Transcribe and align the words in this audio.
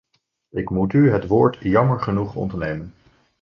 Ik 0.49 0.69
moet 0.69 0.93
u 0.93 1.09
het 1.11 1.27
woord 1.27 1.57
jammer 1.59 1.99
genoeg 1.99 2.35
ontnemen. 2.35 2.93